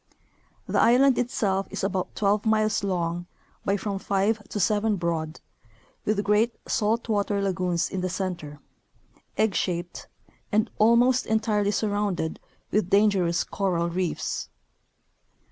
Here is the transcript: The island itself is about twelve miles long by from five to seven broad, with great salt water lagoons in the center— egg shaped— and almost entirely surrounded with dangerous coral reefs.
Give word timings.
The 0.65 0.81
island 0.81 1.19
itself 1.19 1.67
is 1.69 1.83
about 1.83 2.15
twelve 2.15 2.43
miles 2.43 2.83
long 2.83 3.27
by 3.63 3.77
from 3.77 3.99
five 3.99 4.41
to 4.49 4.59
seven 4.59 4.95
broad, 4.95 5.39
with 6.05 6.23
great 6.23 6.55
salt 6.67 7.07
water 7.07 7.39
lagoons 7.39 7.87
in 7.87 8.01
the 8.01 8.09
center— 8.09 8.59
egg 9.37 9.53
shaped— 9.53 10.07
and 10.51 10.71
almost 10.79 11.27
entirely 11.27 11.69
surrounded 11.69 12.39
with 12.71 12.89
dangerous 12.89 13.43
coral 13.43 13.91
reefs. 13.91 14.49